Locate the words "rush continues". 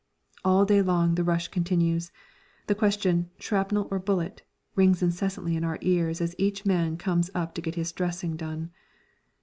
1.23-2.11